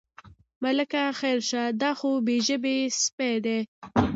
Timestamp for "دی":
3.45-3.59